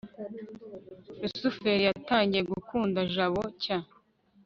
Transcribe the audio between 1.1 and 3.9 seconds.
rusufero yatangiye gukunda jabo cy